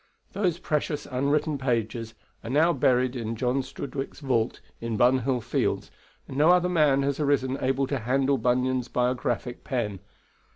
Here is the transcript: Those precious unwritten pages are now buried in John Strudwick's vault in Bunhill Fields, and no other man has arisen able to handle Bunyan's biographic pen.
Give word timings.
Those 0.31 0.57
precious 0.57 1.05
unwritten 1.05 1.59
pages 1.59 2.15
are 2.43 2.49
now 2.49 2.73
buried 2.73 3.15
in 3.15 3.35
John 3.35 3.61
Strudwick's 3.61 4.19
vault 4.19 4.59
in 4.79 4.97
Bunhill 4.97 5.41
Fields, 5.41 5.91
and 6.27 6.37
no 6.37 6.49
other 6.49 6.67
man 6.69 7.03
has 7.03 7.19
arisen 7.19 7.55
able 7.61 7.85
to 7.85 7.99
handle 7.99 8.39
Bunyan's 8.39 8.87
biographic 8.87 9.63
pen. 9.63 9.99